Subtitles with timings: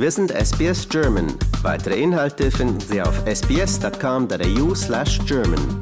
[0.00, 1.26] Wir sind SBS German.
[1.62, 5.80] Weitere Inhalte finden Sie auf sbs.com.au/german.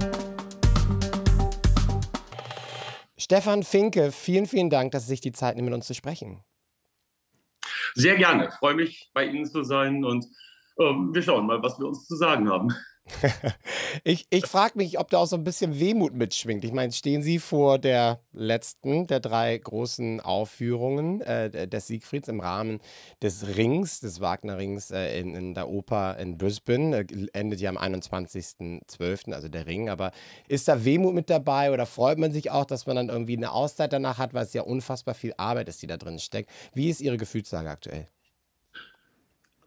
[3.19, 6.43] Stefan Finke, vielen, vielen Dank, dass Sie sich die Zeit nehmen, mit uns zu sprechen.
[7.95, 8.49] Sehr gerne.
[8.49, 10.25] Ich freue mich, bei Ihnen zu sein und
[10.81, 12.75] ähm, wir schauen mal, was wir uns zu sagen haben.
[14.05, 16.65] Ich, ich frage mich, ob da auch so ein bisschen Wehmut mitschwingt.
[16.65, 22.41] Ich meine, stehen Sie vor der letzten der drei großen Aufführungen äh, des Siegfrieds im
[22.41, 22.81] Rahmen
[23.23, 26.99] des Rings, des Wagner-Rings äh, in, in der Oper in Brisbane.
[26.99, 29.89] Äh, endet ja am 21.12., also der Ring.
[29.89, 30.13] Aber
[30.49, 33.53] ist da Wehmut mit dabei oder freut man sich auch, dass man dann irgendwie eine
[33.53, 36.51] Auszeit danach hat, weil es ja unfassbar viel Arbeit ist, die da drin steckt?
[36.75, 38.09] Wie ist Ihre Gefühlslage aktuell?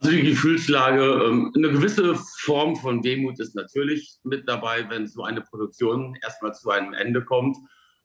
[0.09, 5.41] Die Gefühlslage, ähm, eine gewisse Form von Demut ist natürlich mit dabei, wenn so eine
[5.41, 7.57] Produktion erstmal zu einem Ende kommt.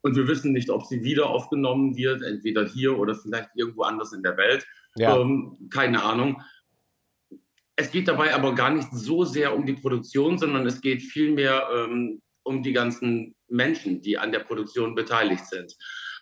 [0.03, 4.13] Und wir wissen nicht, ob sie wieder aufgenommen wird, entweder hier oder vielleicht irgendwo anders
[4.13, 4.67] in der Welt.
[4.97, 5.19] Ja.
[5.19, 6.43] Ähm, keine Ahnung.
[7.77, 11.69] Es geht dabei aber gar nicht so sehr um die Produktion, sondern es geht vielmehr
[11.75, 15.75] ähm, um die ganzen Menschen, die an der Produktion beteiligt sind.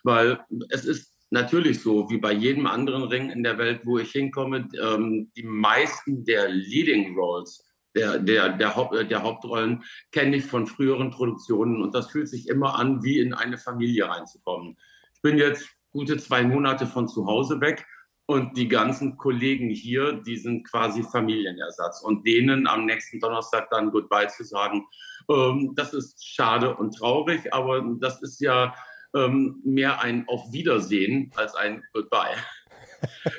[0.03, 4.11] Weil es ist natürlich so, wie bei jedem anderen Ring in der Welt, wo ich
[4.11, 10.45] hinkomme, ähm, die meisten der Leading Roles, der, der, der, Haupt, der Hauptrollen, kenne ich
[10.45, 14.77] von früheren Produktionen und das fühlt sich immer an, wie in eine Familie reinzukommen.
[15.15, 17.85] Ich bin jetzt gute zwei Monate von zu Hause weg
[18.27, 23.91] und die ganzen Kollegen hier, die sind quasi Familienersatz und denen am nächsten Donnerstag dann
[23.91, 24.85] Goodbye zu sagen,
[25.29, 28.75] ähm, das ist schade und traurig, aber das ist ja
[29.15, 32.35] ähm, mehr ein Auf Wiedersehen als ein Goodbye.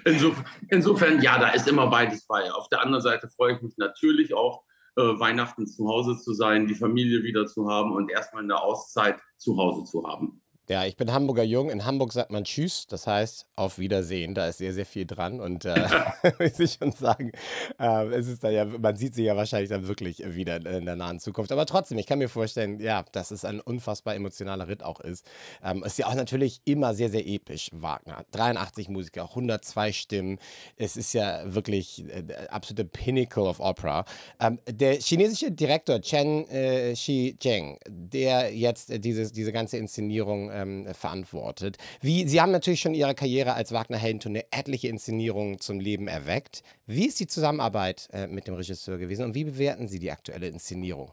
[0.05, 2.53] Insof insofern, ja, da ist immer beides bei.
[2.53, 4.63] Auf der anderen Seite freue ich mich natürlich auch,
[4.97, 9.21] äh, Weihnachten zu Hause zu sein, die Familie wieder zu haben und erstmal eine Auszeit
[9.37, 10.44] zu Hause zu haben.
[10.67, 11.69] Ja, ich bin Hamburger Jung.
[11.69, 14.35] In Hamburg sagt man Tschüss, das heißt auf Wiedersehen.
[14.35, 15.39] Da ist sehr, sehr viel dran.
[15.39, 15.75] Und äh,
[16.39, 17.33] muss ich schon sagen,
[17.79, 20.97] äh, es ist da ja, man sieht sie ja wahrscheinlich dann wirklich wieder in der
[20.97, 21.53] nahen Zukunft.
[21.53, 25.27] Aber trotzdem, ich kann mir vorstellen, ja, dass es ein unfassbar emotionaler Ritt auch ist.
[25.63, 28.25] Ähm, ist ja auch natürlich immer sehr, sehr episch, Wagner.
[28.31, 30.39] 83 Musiker, 102 Stimmen.
[30.79, 34.07] Es ist ja wirklich äh, der absolute Pinnacle of Opera.
[34.41, 40.87] Ähm, der chinesische Direktor Chen äh, Shi-Zheng, der jetzt äh, dieses, diese ganze Inszenierung ähm,
[40.95, 41.77] verantwortet.
[42.01, 46.63] Wie, Sie haben natürlich schon in Ihrer Karriere als Wagner-Heldentournee etliche Inszenierungen zum Leben erweckt.
[46.87, 50.49] Wie ist die Zusammenarbeit äh, mit dem Regisseur gewesen und wie bewerten Sie die aktuelle
[50.49, 51.13] Inszenierung?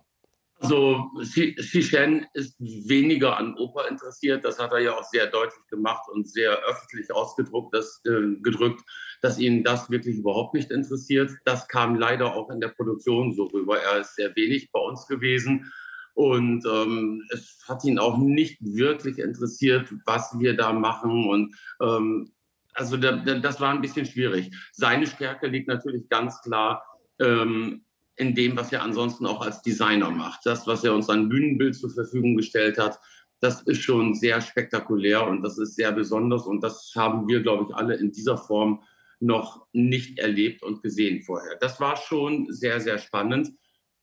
[0.62, 4.46] Also Xi Shen ist weniger an Oper interessiert.
[4.46, 8.82] Das hat er ja auch sehr deutlich gemacht und sehr öffentlich ausgedrückt, dass, äh, gedrückt,
[9.24, 11.32] dass ihn das wirklich überhaupt nicht interessiert.
[11.46, 13.80] Das kam leider auch in der Produktion so rüber.
[13.80, 15.72] Er ist sehr wenig bei uns gewesen
[16.14, 21.30] und ähm, es hat ihn auch nicht wirklich interessiert, was wir da machen.
[21.30, 22.32] Und ähm,
[22.74, 24.52] also da, da, das war ein bisschen schwierig.
[24.72, 26.84] Seine Stärke liegt natürlich ganz klar
[27.20, 27.84] ähm,
[28.16, 30.42] in dem, was er ansonsten auch als Designer macht.
[30.46, 33.00] Das, was er uns an Bühnenbild zur Verfügung gestellt hat,
[33.40, 36.46] das ist schon sehr spektakulär und das ist sehr besonders.
[36.46, 38.84] Und das haben wir, glaube ich, alle in dieser Form
[39.20, 41.56] noch nicht erlebt und gesehen vorher.
[41.60, 43.52] Das war schon sehr, sehr spannend.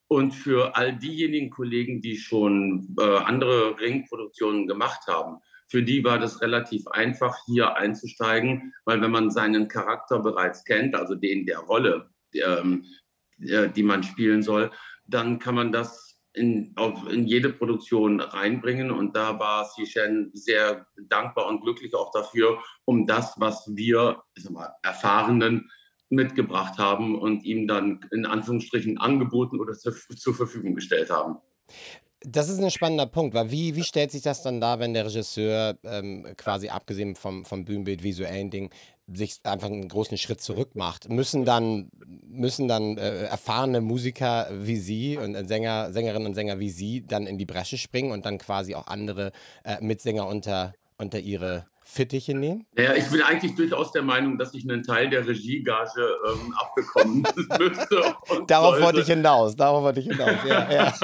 [0.09, 6.19] Und für all diejenigen Kollegen, die schon äh, andere Ringproduktionen gemacht haben, für die war
[6.19, 11.59] das relativ einfach, hier einzusteigen, weil wenn man seinen Charakter bereits kennt, also den der
[11.59, 12.87] Rolle, ähm,
[13.41, 14.71] äh, die man spielen soll,
[15.07, 18.91] dann kann man das in, auf, in jede Produktion reinbringen.
[18.91, 24.73] Und da war Sishen sehr dankbar und glücklich auch dafür, um das, was wir mal,
[24.83, 25.71] Erfahrenen
[26.11, 31.37] mitgebracht haben und ihm dann in Anführungsstrichen angeboten oder zur, zur Verfügung gestellt haben.
[32.21, 35.07] Das ist ein spannender Punkt, weil wie, wie stellt sich das dann dar, wenn der
[35.07, 38.71] Regisseur ähm, quasi abgesehen vom, vom Bühnenbild, visuellen Ding,
[39.07, 41.09] sich einfach einen großen Schritt zurück macht?
[41.09, 41.91] Müssen dann,
[42.27, 47.07] müssen dann äh, erfahrene Musiker wie Sie und äh, Sänger, Sängerinnen und Sänger wie Sie
[47.07, 49.31] dann in die Bresche springen und dann quasi auch andere
[49.63, 52.67] äh, Mitsänger unter, unter ihre Fittiche nehmen?
[52.77, 57.23] Ja, ich bin eigentlich durchaus der Meinung, dass ich einen Teil der Regiegage ähm, abbekommen
[57.59, 58.15] müsste.
[58.47, 58.85] Darauf sollte.
[58.85, 60.71] wollte ich hinaus, darauf wollte ich hinaus, ja.
[60.71, 60.95] Ja,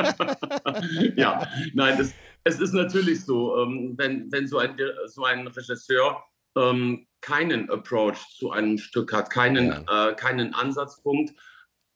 [1.16, 2.12] ja nein, das,
[2.44, 4.76] es ist natürlich so, ähm, wenn, wenn so, ein,
[5.06, 6.22] so ein Regisseur
[6.54, 10.10] ähm, keinen Approach zu einem Stück hat, keinen, ja.
[10.10, 11.30] äh, keinen Ansatzpunkt,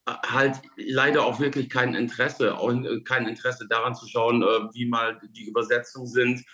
[0.06, 4.46] äh, halt leider auch wirklich kein Interesse, auch äh, kein Interesse daran zu schauen, äh,
[4.72, 6.44] wie mal die Übersetzungen sind,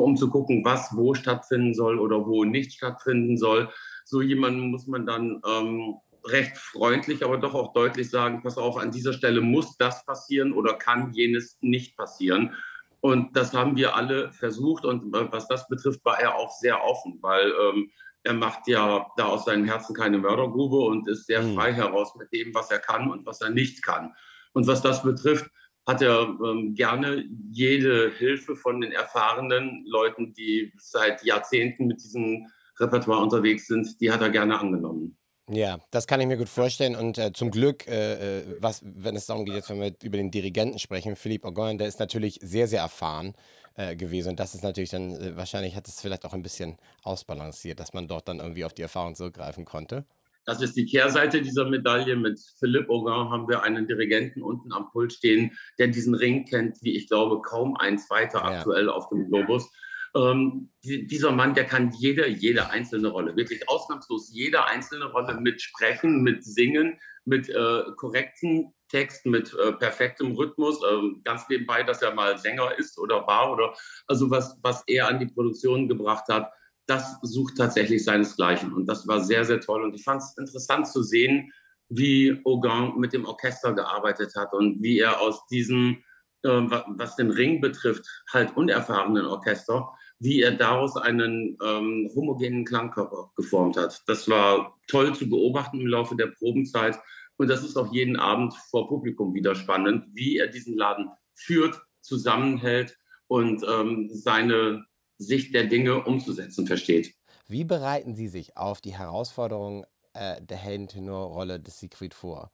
[0.00, 3.68] um zu gucken, was wo stattfinden soll oder wo nicht stattfinden soll.
[4.04, 8.76] So jemanden muss man dann ähm, recht freundlich, aber doch auch deutlich sagen, pass auf,
[8.76, 12.54] an dieser Stelle muss das passieren oder kann jenes nicht passieren.
[13.00, 16.84] Und das haben wir alle versucht und äh, was das betrifft, war er auch sehr
[16.84, 17.90] offen, weil ähm,
[18.22, 21.54] er macht ja da aus seinem Herzen keine Mördergrube und ist sehr Mhm.
[21.54, 24.14] frei heraus mit dem, was er kann und was er nicht kann.
[24.52, 25.50] Und was das betrifft,
[25.86, 32.46] hat er ähm, gerne jede Hilfe von den erfahrenen Leuten, die seit Jahrzehnten mit diesem
[32.78, 35.16] Repertoire unterwegs sind, die hat er gerne angenommen.
[35.50, 36.94] Ja, das kann ich mir gut vorstellen.
[36.94, 40.16] Und äh, zum Glück, äh, äh, was, wenn es darum geht, jetzt wenn wir über
[40.16, 43.34] den Dirigenten sprechen, Philippe Augoin, der ist natürlich sehr, sehr erfahren
[43.74, 44.30] äh, gewesen.
[44.30, 47.92] Und das ist natürlich dann, äh, wahrscheinlich hat es vielleicht auch ein bisschen ausbalanciert, dass
[47.92, 50.06] man dort dann irgendwie auf die Erfahrung zurückgreifen konnte.
[50.44, 52.16] Das ist die Kehrseite dieser Medaille.
[52.16, 56.78] Mit Philippe Auguin haben wir einen Dirigenten unten am Pult stehen, der diesen Ring kennt,
[56.82, 58.58] wie ich glaube, kaum ein zweiter Ja.
[58.58, 59.70] aktuell auf dem Globus.
[60.14, 65.40] Ähm, die, dieser Mann, der kann jede, jede einzelne Rolle, wirklich ausnahmslos jede einzelne Rolle
[65.40, 71.82] mit Sprechen, mit Singen, mit äh, korrekten Text, mit äh, perfektem Rhythmus, ähm, ganz nebenbei,
[71.82, 73.74] dass er mal Sänger ist oder war oder
[74.06, 76.52] also was, was er an die Produktion gebracht hat,
[76.86, 78.72] das sucht tatsächlich seinesgleichen.
[78.72, 79.82] Und das war sehr, sehr toll.
[79.82, 81.52] Und ich fand es interessant zu sehen,
[81.88, 86.02] wie Auguin mit dem Orchester gearbeitet hat und wie er aus diesem,
[86.42, 93.32] äh, was den Ring betrifft, halt unerfahrenen Orchester, wie er daraus einen ähm, homogenen Klangkörper
[93.36, 94.02] geformt hat.
[94.06, 96.98] Das war toll zu beobachten im Laufe der Probenzeit.
[97.36, 101.80] Und das ist auch jeden Abend vor Publikum wieder spannend, wie er diesen Laden führt,
[102.00, 102.96] zusammenhält
[103.26, 104.84] und ähm, seine
[105.22, 107.14] Sicht der Dinge umzusetzen versteht.
[107.48, 109.84] Wie bereiten Sie sich auf die Herausforderung
[110.14, 112.50] äh, der Heldentenorrolle des Siegfried vor?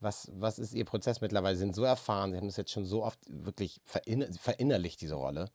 [0.00, 1.56] Was, was ist Ihr Prozess mittlerweile?
[1.56, 5.16] Sie sind so erfahren, Sie haben das jetzt schon so oft wirklich verinner verinnerlicht, diese
[5.16, 5.50] Rolle.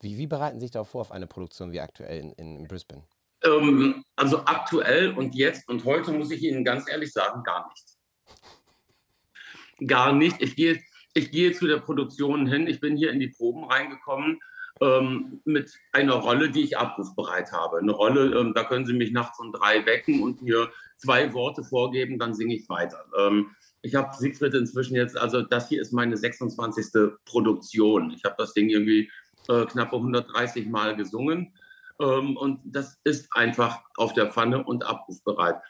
[0.00, 2.68] Wie, wie bereiten Sie sich darauf vor, auf eine Produktion wie aktuell in, in, in
[2.68, 3.02] Brisbane?
[3.44, 9.88] Ähm, also aktuell und jetzt und heute muss ich Ihnen ganz ehrlich sagen, gar nicht.
[9.88, 10.40] Gar nicht.
[10.40, 10.80] Ich gehe,
[11.14, 12.66] ich gehe zu der Produktion hin.
[12.66, 14.40] Ich bin hier in die Proben reingekommen
[14.80, 17.78] ähm, mit einer Rolle, die ich abrufbereit habe.
[17.78, 21.64] Eine Rolle, ähm, da können Sie mich nachts um drei wecken und mir zwei Worte
[21.64, 23.04] vorgeben, dann singe ich weiter.
[23.18, 23.50] Ähm,
[23.82, 27.12] ich habe Siegfried inzwischen jetzt, also das hier ist meine 26.
[27.24, 28.10] Produktion.
[28.10, 29.10] Ich habe das Ding irgendwie
[29.48, 31.54] äh, knappe 130 Mal gesungen.
[32.00, 35.60] Ähm, und das ist einfach auf der Pfanne und abrufbereit.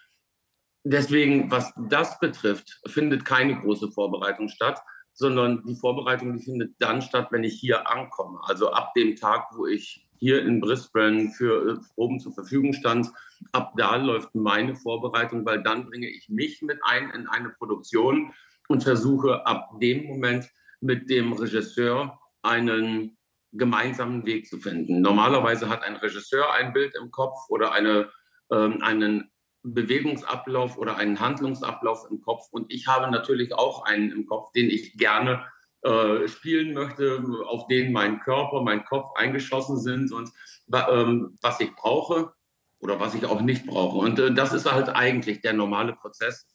[0.85, 4.81] Deswegen, was das betrifft, findet keine große Vorbereitung statt,
[5.19, 8.39] sondern die Vorbereitung, die findet dann statt, wenn ich hier ankomme.
[8.45, 13.11] Also ab dem Tag, wo ich hier in Brisbane für äh, Proben zur Verfügung stand,
[13.51, 18.33] ab da läuft meine Vorbereitung, weil dann bringe ich mich mit ein in eine Produktion
[18.69, 20.49] und versuche ab dem Moment
[20.81, 23.17] mit dem Regisseur einen
[23.53, 25.01] gemeinsamen Weg zu finden.
[25.01, 28.09] Normalerweise hat ein Regisseur ein Bild im Kopf oder eine,
[28.53, 29.33] ähm, einen
[29.75, 32.49] Bewegungsablauf oder einen Handlungsablauf im Kopf.
[32.51, 35.45] Und ich habe natürlich auch einen im Kopf, den ich gerne
[35.83, 40.31] äh, spielen möchte, auf den mein Körper, mein Kopf eingeschossen sind und
[40.73, 42.33] ähm, was ich brauche
[42.81, 43.99] oder was ich auch nicht brauche.
[43.99, 46.47] Und äh, das ist halt eigentlich der normale Prozess,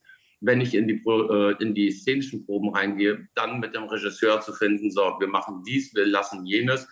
[0.42, 4.52] wenn ich in die, äh, in die szenischen Proben reingehe, dann mit dem Regisseur zu
[4.52, 6.88] finden, so, wir machen dies, wir lassen jenes.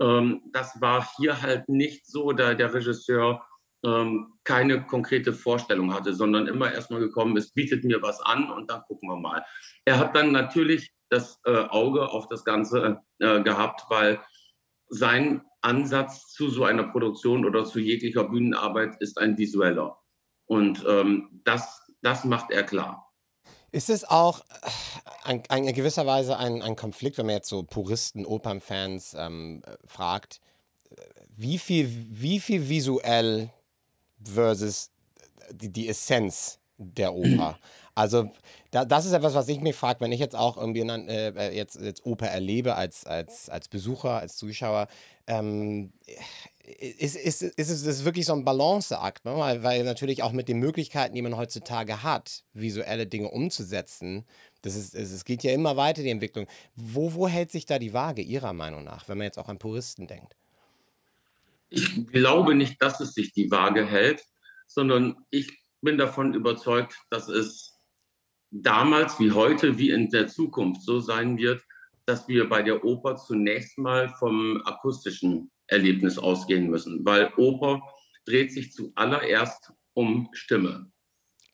[0.00, 3.46] Ähm, das war hier halt nicht so, da der Regisseur
[3.84, 8.70] ähm, keine konkrete Vorstellung hatte, sondern immer erstmal gekommen ist, bietet mir was an und
[8.70, 9.44] dann gucken wir mal.
[9.84, 14.20] Er hat dann natürlich das äh, Auge auf das Ganze äh, gehabt, weil
[14.88, 19.98] sein Ansatz zu so einer Produktion oder zu jeglicher Bühnenarbeit ist ein visueller.
[20.46, 23.06] Und ähm, das, das macht er klar.
[23.72, 24.40] Ist es auch
[25.24, 29.62] äh, in, in gewisser Weise ein, ein, Konflikt, wenn man jetzt so Puristen, Opernfans ähm,
[29.86, 30.40] fragt,
[31.36, 33.50] wie viel, wie viel visuell
[34.24, 34.90] versus
[35.52, 37.58] die, die Essenz der Oper?
[37.94, 38.30] Also
[38.70, 41.80] da, das ist etwas, was ich mich frage, wenn ich jetzt auch irgendwie äh, jetzt,
[41.80, 44.88] jetzt Oper erlebe als, als, als Besucher, als Zuschauer.
[45.26, 45.92] Ähm,
[46.78, 49.36] ist, ist, ist, ist es wirklich so ein Balanceakt, ne?
[49.36, 54.24] weil, weil natürlich auch mit den Möglichkeiten, die man heutzutage hat, visuelle Dinge umzusetzen,
[54.62, 56.46] das ist, es geht ja immer weiter, die Entwicklung.
[56.76, 59.58] Wo, wo hält sich da die Waage Ihrer Meinung nach, wenn man jetzt auch an
[59.58, 60.36] Puristen denkt?
[61.70, 64.22] Ich glaube nicht, dass es sich die Waage hält,
[64.66, 65.50] sondern ich
[65.80, 67.78] bin davon überzeugt, dass es
[68.50, 71.62] damals wie heute, wie in der Zukunft so sein wird,
[72.06, 77.82] dass wir bei der Oper zunächst mal vom akustischen Erlebnis ausgehen müssen, weil Oper
[78.26, 80.90] dreht sich zuallererst um Stimme.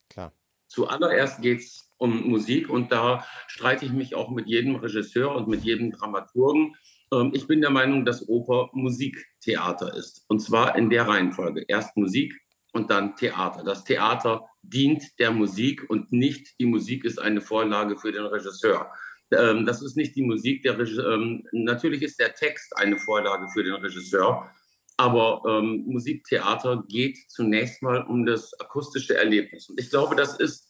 [0.08, 0.32] Klar.
[0.68, 5.48] Zuallererst geht es um Musik und da streite ich mich auch mit jedem Regisseur und
[5.48, 6.74] mit jedem Dramaturgen.
[7.12, 11.64] Ähm, ich bin der Meinung, dass Oper Musiktheater ist und zwar in der Reihenfolge.
[11.68, 12.34] Erst Musik
[12.72, 13.64] und dann Theater.
[13.64, 18.90] Das Theater dient der Musik und nicht die Musik ist eine Vorlage für den Regisseur.
[19.32, 21.14] Ähm, das ist nicht die Musik der Regisseur.
[21.14, 24.50] Ähm, natürlich ist der Text eine Vorlage für den Regisseur,
[24.98, 29.68] Aber Musiktheater geht zunächst mal um das akustische Erlebnis.
[29.68, 30.66] Und ich glaube, das ist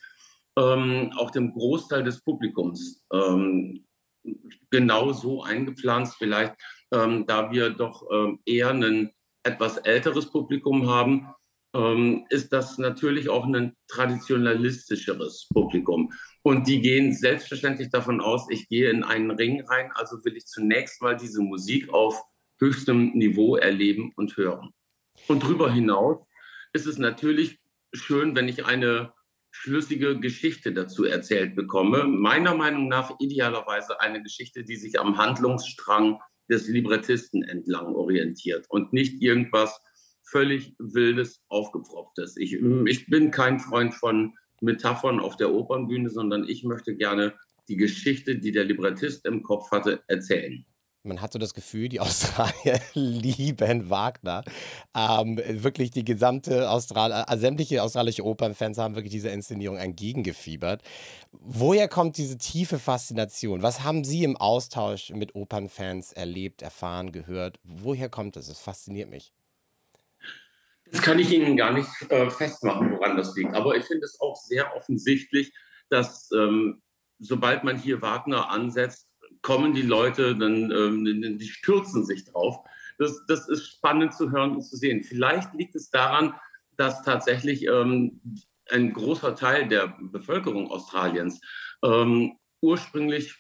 [0.57, 3.05] auch dem Großteil des Publikums
[4.71, 6.55] genau so eingepflanzt, vielleicht
[6.93, 11.29] ähm, da wir doch ähm, eher ein etwas älteres Publikum haben,
[11.75, 16.13] ähm, ist das natürlich auch ein traditionalistischeres Publikum.
[16.43, 20.47] Und die gehen selbstverständlich davon aus, ich gehe in einen Ring rein, also will ich
[20.47, 22.21] zunächst mal diese Musik auf
[22.59, 24.71] höchstem Niveau erleben und hören.
[25.29, 26.19] Und darüber hinaus
[26.73, 27.59] ist es natürlich
[27.93, 29.13] schön, wenn ich eine
[29.59, 32.05] schlüssige Geschichte dazu erzählt bekomme.
[32.05, 36.21] Meiner Meinung nach idealerweise eine Geschichte, die sich am Handlungsstrang
[36.51, 39.81] des Librettisten entlang orientiert und nicht irgendwas
[40.25, 42.37] völlig Wildes, Aufgepropftes.
[42.37, 47.35] Ich, ich bin kein Freund von Metaphern auf der Opernbühne, sondern ich möchte gerne
[47.69, 50.65] die Geschichte, die der Librettist im Kopf hatte, erzählen
[51.07, 54.45] man hat so das Gefühl, die Australier lieben Wagner.
[54.95, 60.83] Ähm, wirklich die gesamte Austral äh, sämtliche australische Opernfans haben wirklich dieser Inszenierung entgegengefiebert.
[61.33, 63.63] Woher kommt diese tiefe Faszination?
[63.63, 67.59] Was haben Sie im Austausch mit Opernfans erlebt, erfahren, gehört?
[67.63, 68.49] Woher kommt das?
[68.49, 69.33] Es fasziniert mich.
[70.91, 73.55] Das kann ich Ihnen gar nicht äh, festmachen, woran das liegt.
[73.55, 75.53] Aber ich finde es auch sehr offensichtlich,
[75.89, 76.83] dass ähm,
[77.19, 79.06] sobald man hier Wagner ansetzt,
[79.47, 82.65] kommen die Leute, dann ähm, die stürzen sich drauf.
[82.99, 85.05] Das, das ist spannend zu hören und zu sehen.
[85.05, 86.35] Vielleicht liegt es daran,
[86.77, 88.21] dass tatsächlich ähm,
[88.73, 91.41] ein großer Teil der Bevölkerung Australiens
[91.85, 93.37] ähm, ursprünglich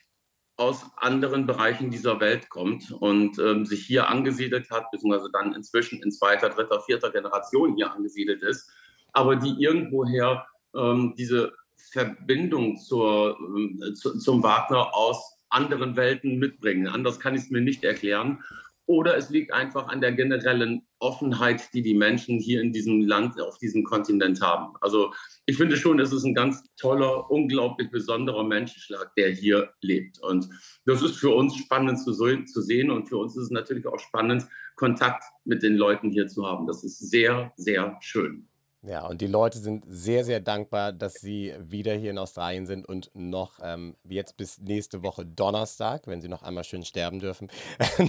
[0.56, 6.00] aus anderen Bereichen dieser Welt kommt und ähm, sich hier angesiedelt hat, beziehungsweise dann inzwischen
[6.04, 8.70] in zweiter, dritter, vierter Generation hier angesiedelt ist,
[9.12, 11.52] aber die irgendwoher ähm, diese
[11.90, 13.36] Verbindung zur,
[13.82, 16.86] äh, zu, zum Wagner aus anderen Welten mitbringen.
[16.86, 18.44] Anders kann ich es mir nicht erklären.
[18.88, 23.40] Oder es liegt einfach an der generellen Offenheit, die die Menschen hier in diesem Land,
[23.40, 24.76] auf diesem Kontinent haben.
[24.80, 25.12] Also
[25.44, 30.22] ich finde schon, es ist ein ganz toller, unglaublich besonderer Menschenschlag, der hier lebt.
[30.22, 30.48] Und
[30.84, 33.98] das ist für uns spannend zu, zu sehen und für uns ist es natürlich auch
[33.98, 34.46] spannend,
[34.76, 36.68] Kontakt mit den Leuten hier zu haben.
[36.68, 38.48] Das ist sehr, sehr schön.
[38.86, 42.88] Ja, und die Leute sind sehr, sehr dankbar, dass sie wieder hier in Australien sind
[42.88, 47.48] und noch ähm, jetzt bis nächste Woche Donnerstag, wenn sie noch einmal schön sterben dürfen,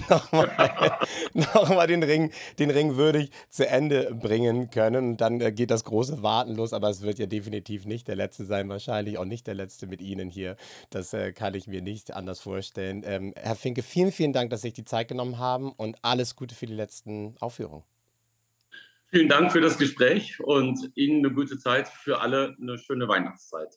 [0.08, 0.96] nochmal
[1.34, 2.30] noch den, Ring,
[2.60, 5.10] den Ring würdig zu Ende bringen können.
[5.10, 8.14] Und dann äh, geht das große Warten los, aber es wird ja definitiv nicht der
[8.14, 10.54] letzte sein, wahrscheinlich auch nicht der letzte mit Ihnen hier.
[10.90, 13.02] Das äh, kann ich mir nicht anders vorstellen.
[13.04, 16.36] Ähm, Herr Finke, vielen, vielen Dank, dass Sie sich die Zeit genommen haben und alles
[16.36, 17.82] Gute für die letzten Aufführungen.
[19.10, 23.74] Vielen Dank für das Gespräch und Ihnen eine gute Zeit, für alle eine schöne Weihnachtszeit.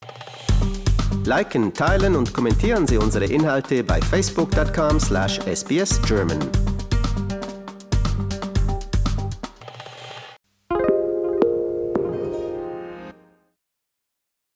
[1.25, 6.70] Liken, teilen und kommentieren Sie unsere Inhalte bei facebook.com/sbsgerman.